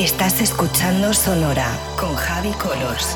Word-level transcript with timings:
Estás 0.00 0.40
escuchando 0.40 1.12
Sonora 1.12 1.78
con 1.98 2.16
Javi 2.16 2.52
Colors. 2.52 3.14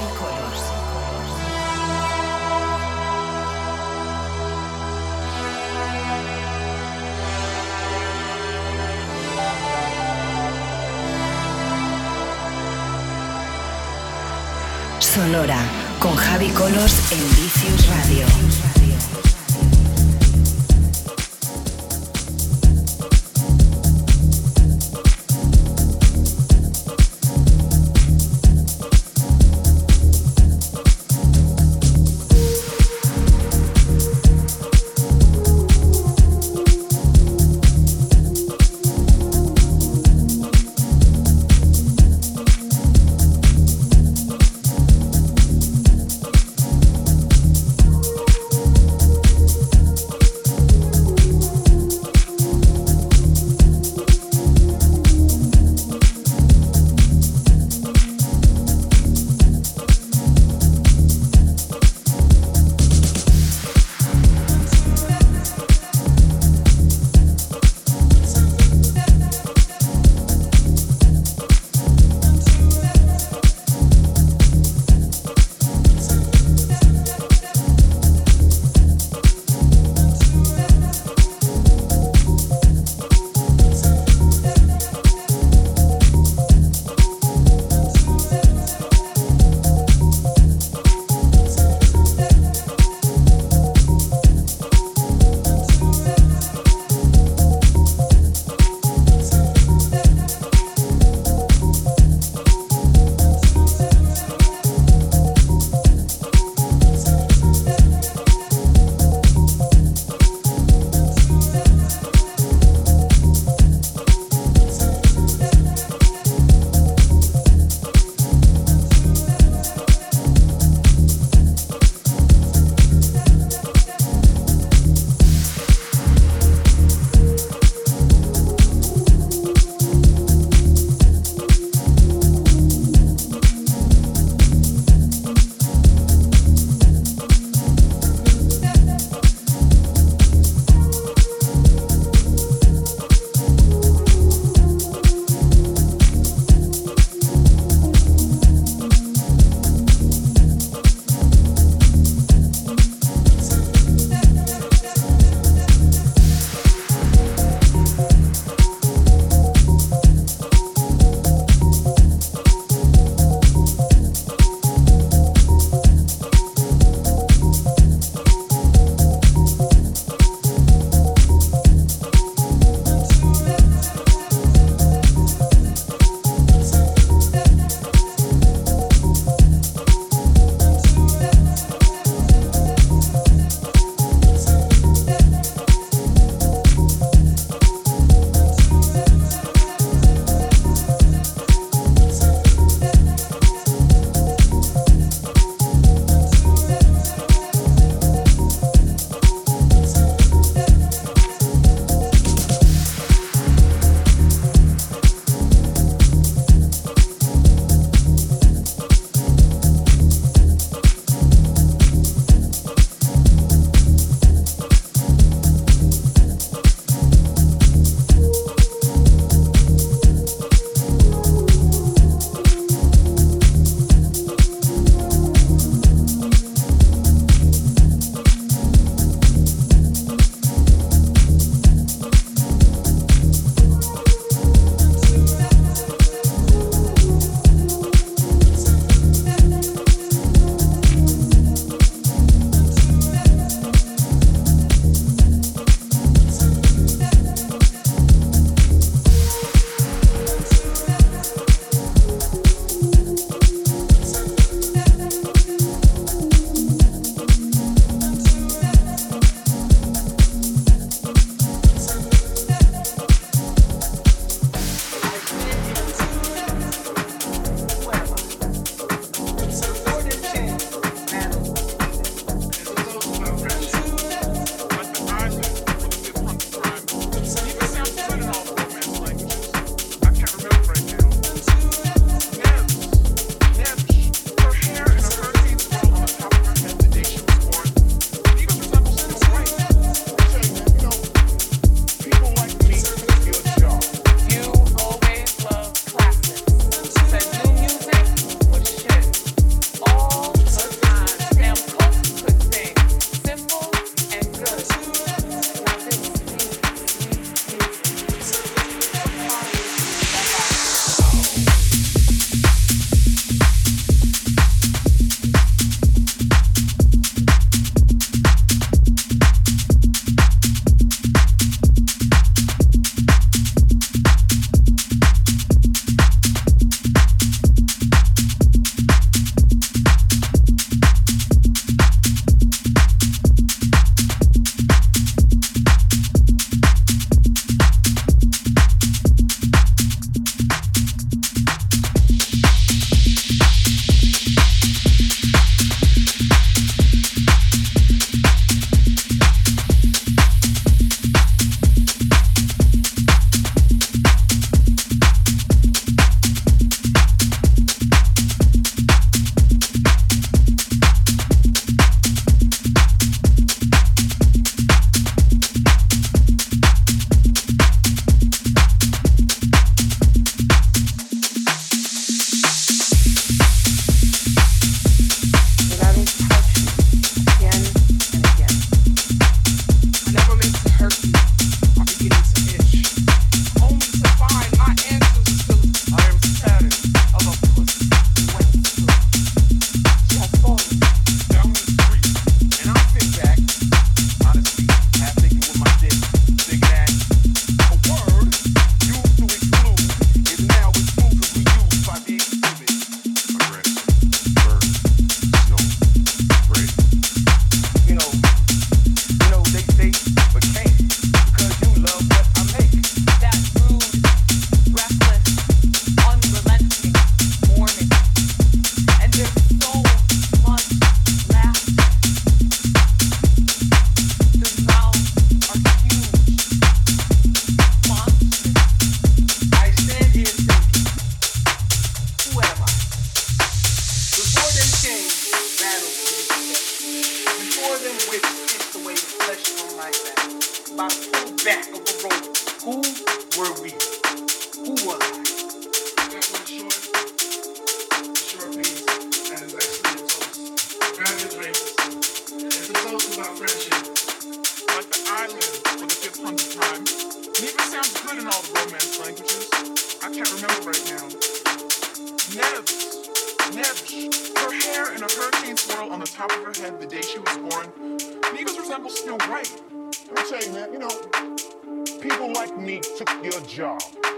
Sonora 14.99 15.57
con 15.99 16.15
Javi 16.15 16.51
Colors 16.51 17.13
en 17.13 17.31
Vicious 17.31 17.87
Radio. 17.87 18.84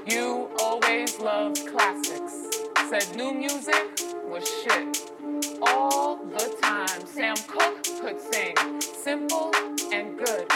You 0.09 0.49
always 0.61 1.19
loved 1.19 1.67
classics. 1.67 2.33
Said 2.89 3.17
new 3.17 3.35
music 3.35 3.75
was 4.25 4.49
shit. 4.63 5.11
All 5.61 6.25
the 6.25 6.57
time, 6.63 7.05
Sam 7.05 7.35
Cooke 7.49 7.83
could 8.01 8.21
sing. 8.21 8.55
Simple 8.81 9.51
and 9.93 10.17
good. 10.17 10.49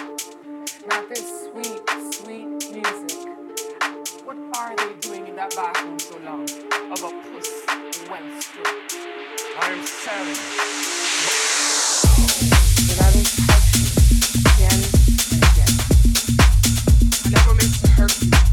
Not 0.88 1.08
this 1.08 1.48
sweet, 1.50 1.82
sweet 2.14 2.46
music. 2.70 3.26
What 4.24 4.36
are 4.56 4.76
they 4.76 4.94
doing 5.00 5.26
in 5.26 5.34
that 5.34 5.52
bathroom 5.56 5.98
so 5.98 6.18
long? 6.18 6.44
Of 6.92 7.02
a 7.02 7.10
puss 7.10 7.66
went 8.08 8.44
through. 8.44 8.62
I'm 9.58 9.84
sorry. 9.84 10.36
Without 12.86 13.14
hurt 17.96 18.22
you. 18.22 18.49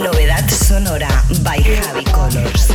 Novedad 0.00 0.48
sonora 0.48 1.08
by 1.42 1.60
Javi 1.60 2.04
Colors. 2.10 2.72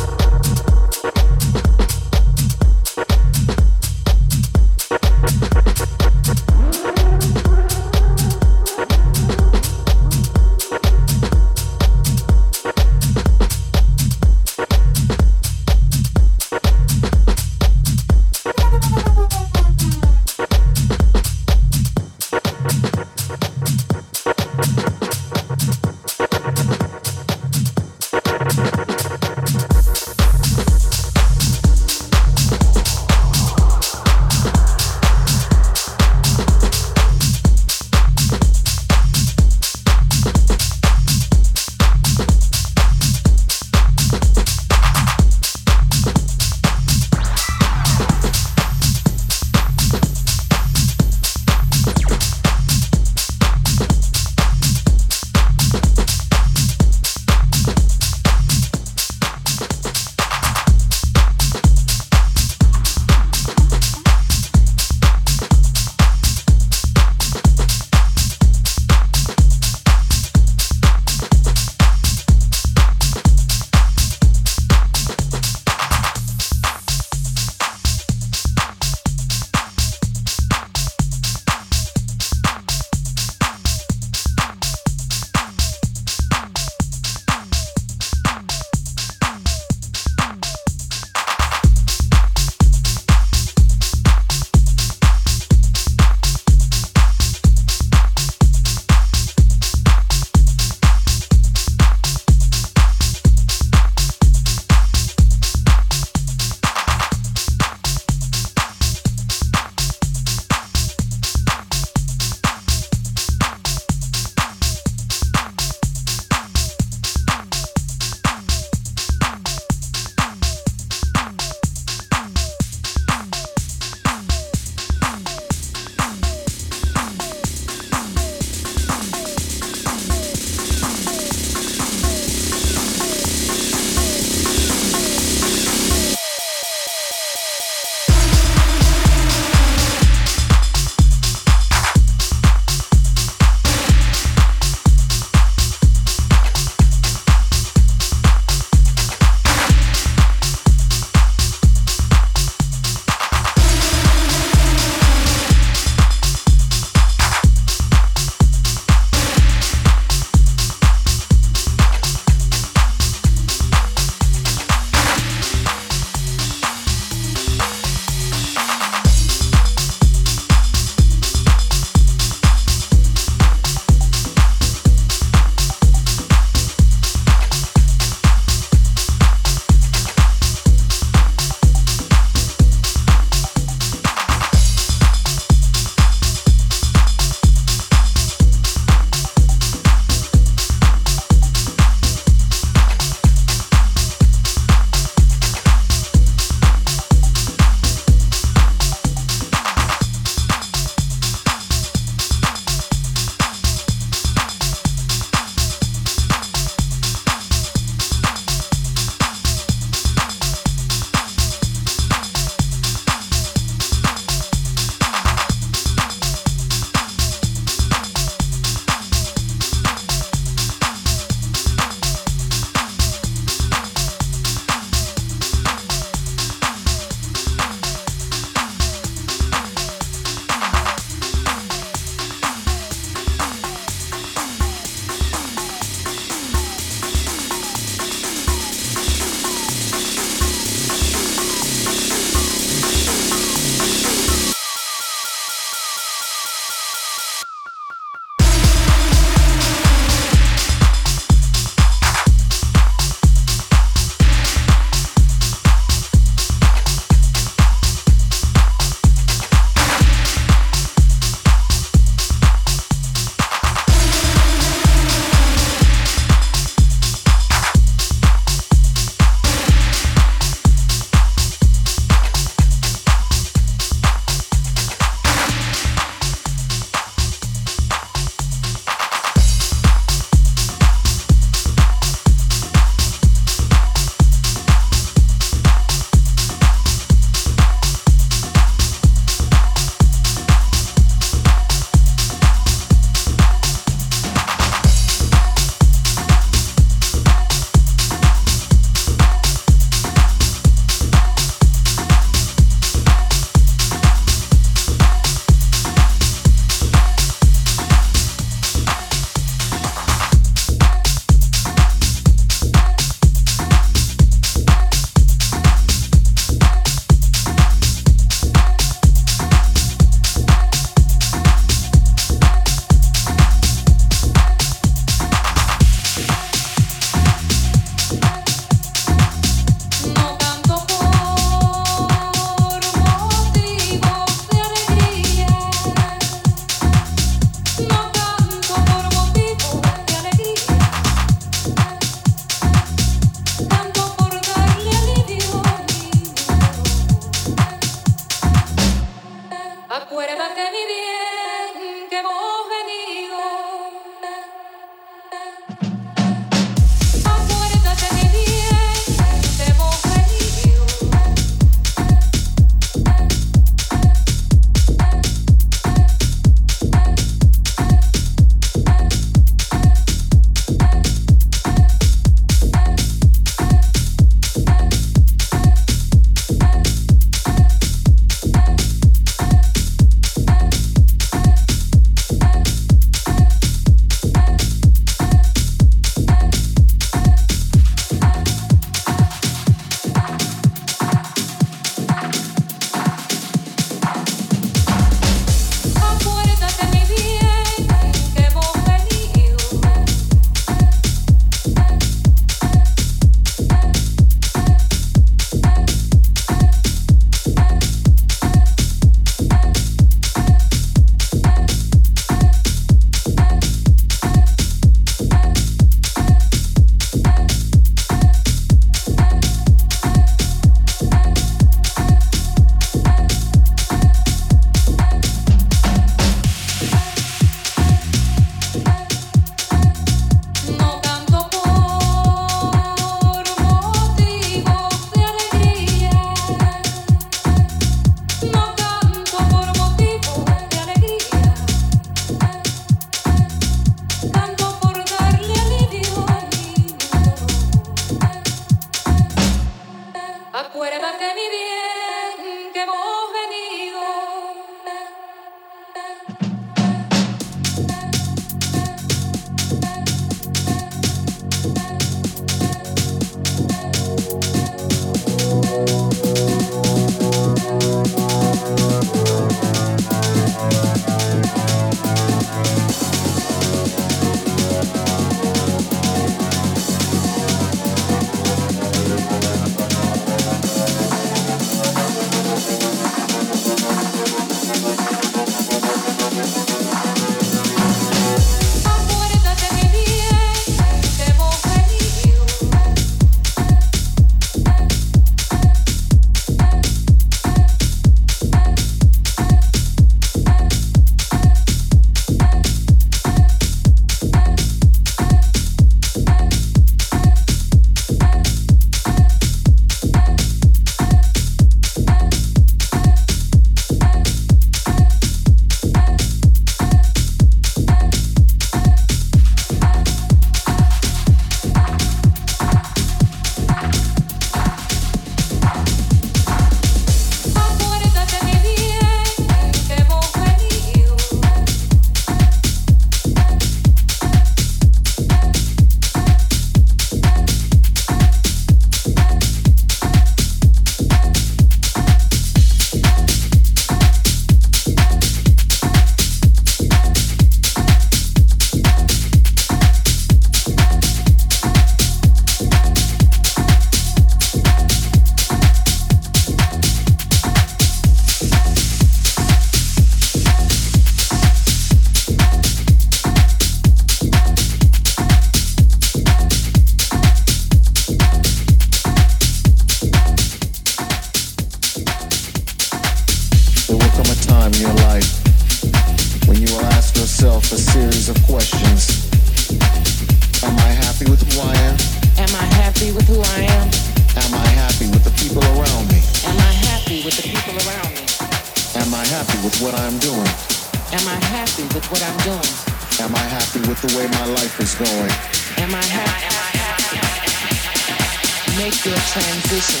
Transition. 598.92 600.00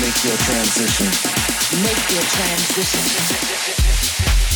Make 0.00 0.24
your 0.24 0.36
transition. 0.36 1.06
Make 1.82 2.10
your 2.12 2.22
transition. 2.22 4.53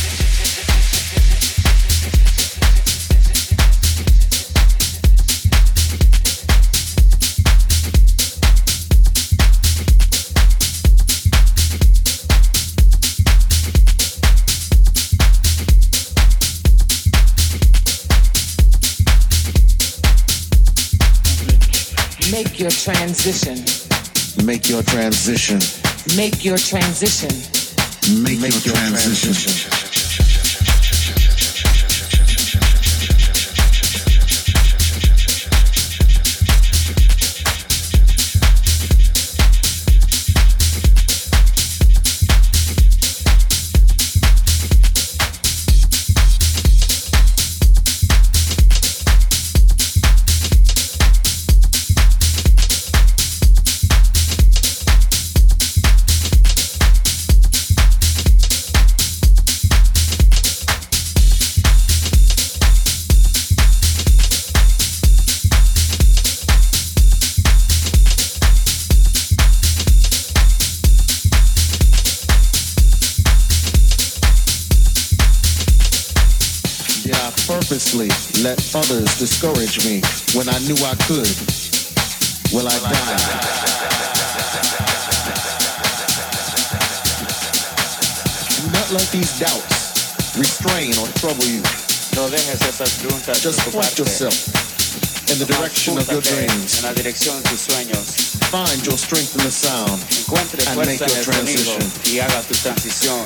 Make, 22.59 22.65
your 22.65 22.71
transition. 22.71 23.55
Make 24.45 24.67
your, 24.67 24.83
transition. 24.83 25.59
Make 26.17 26.43
your 26.43 26.57
transition. 26.57 27.29
Make, 28.21 28.41
your, 28.41 28.75
transition. 28.75 29.88
Knew 80.69 80.85
I 80.85 80.93
could. 81.09 81.25
Well, 82.53 82.69
I 82.69 82.77
die? 82.77 82.93
Do 88.53 88.69
not 88.69 88.87
let 88.93 89.09
these 89.09 89.33
doubts 89.41 90.37
restrain 90.37 90.93
or 91.01 91.09
trouble 91.17 91.45
you. 91.49 91.65
No 92.13 92.29
dejes 92.29 92.61
esas 92.61 93.01
preguntas 93.01 93.41
Just 93.41 93.65
point 93.71 93.97
yourself 93.97 94.35
in 95.31 95.39
the 95.39 95.45
direction 95.45 95.97
of 95.97 96.05
your 96.11 96.21
dreams. 96.21 96.77
En 96.77 96.83
la 96.85 96.93
dirección 96.93 97.41
de 97.41 97.49
tus 97.49 97.65
sueños. 97.65 98.37
Find 98.53 98.85
your 98.85 98.97
strength 98.97 99.33
in 99.37 99.41
the 99.41 99.51
sound. 99.51 99.97
And 100.69 100.85
make 100.85 100.99
your 100.99 101.23
transition. 101.23 101.81
y 102.13 102.19
haga 102.19 102.43
tu 102.43 102.53
transición. 102.53 103.25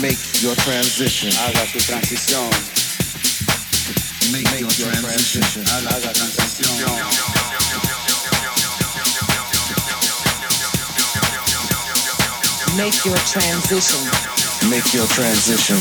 Make 0.00 0.16
your 0.40 0.56
transition. 0.56 1.32
Make 4.32 4.50
your 4.60 4.68
transition. 4.70 5.64
Haga 5.64 6.12
tu 6.12 6.12
transición. 6.12 6.98
Make 12.76 13.04
your 13.04 13.18
transition. 13.26 14.00
Make 14.68 14.92
your 14.92 15.06
transition. 15.06 15.78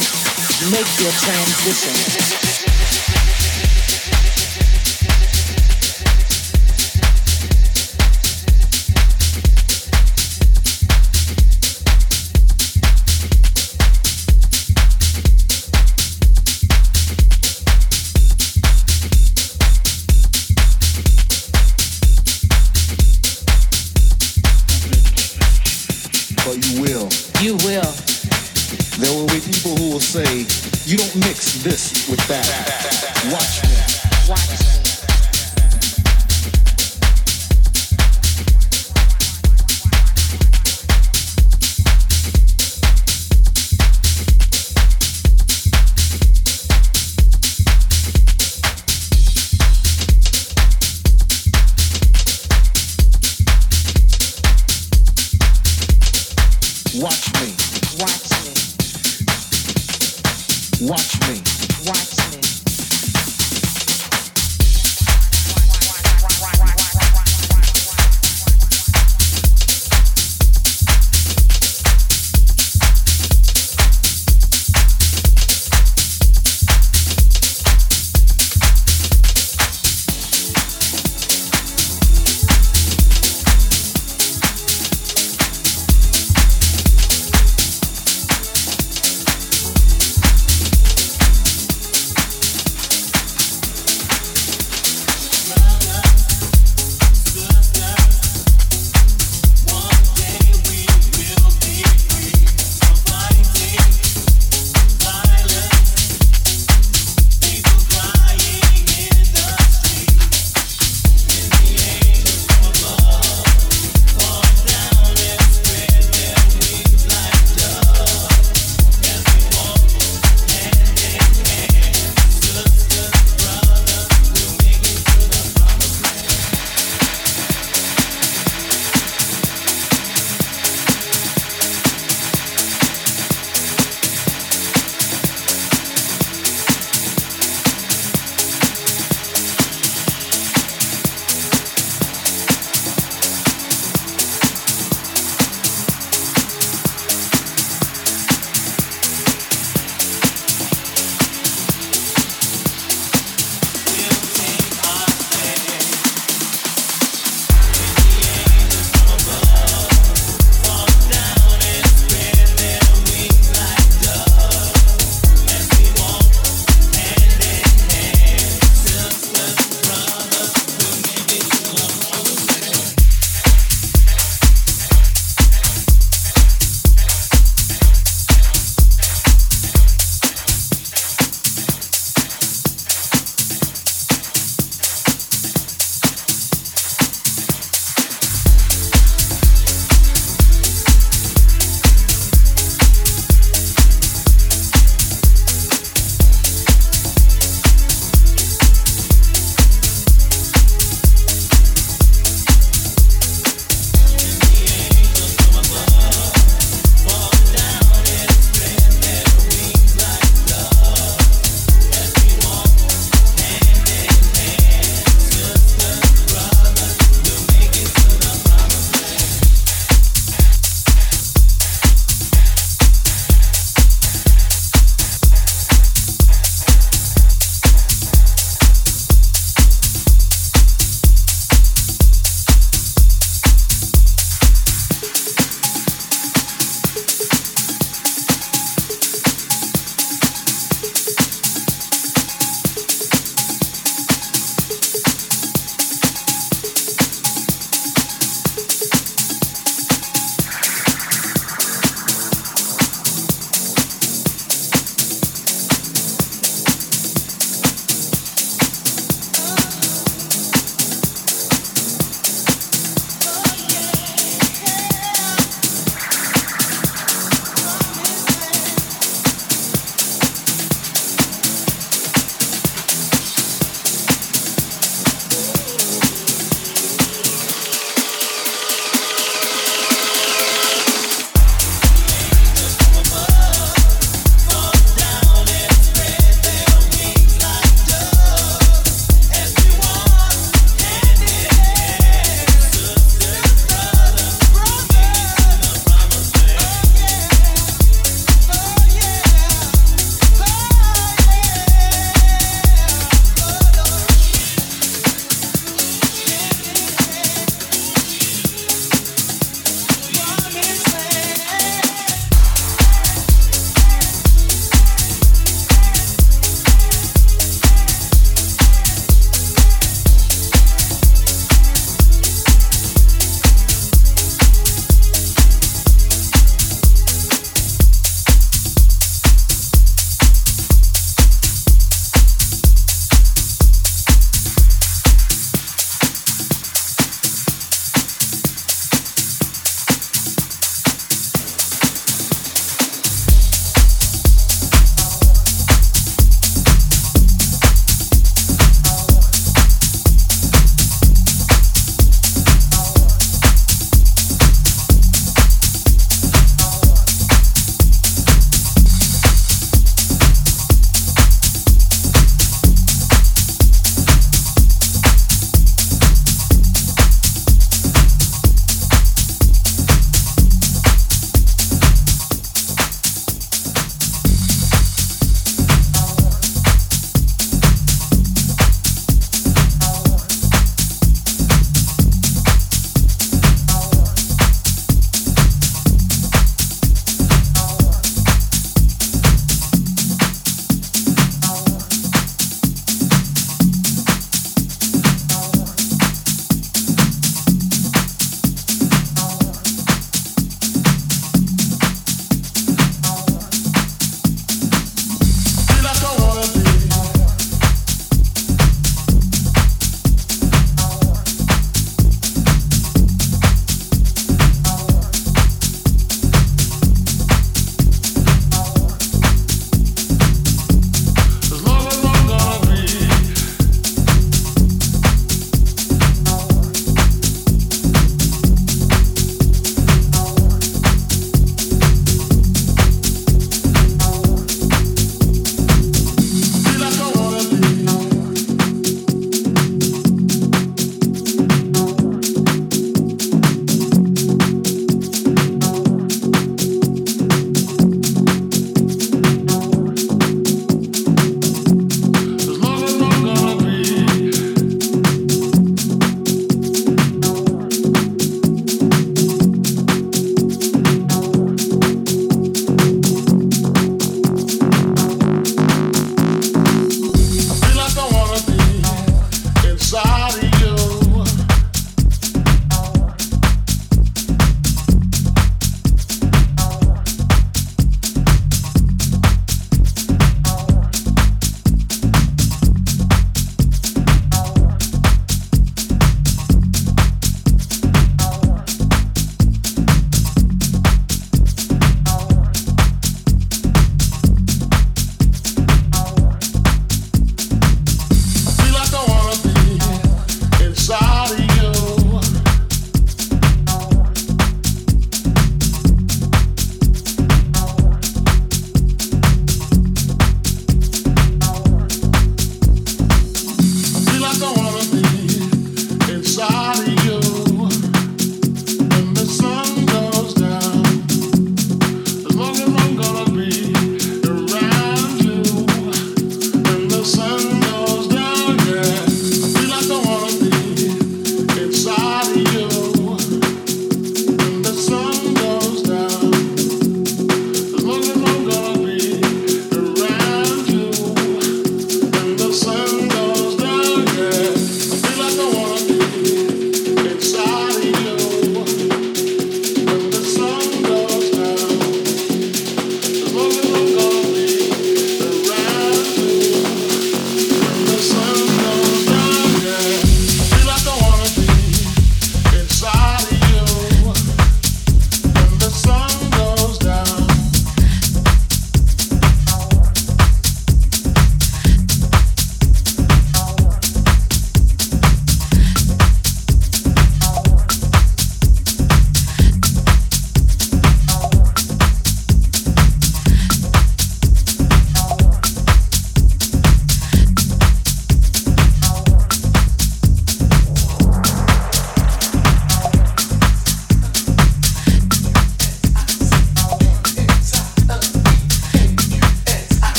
Make 0.71 0.99
your 0.99 1.12
transition. 1.12 2.46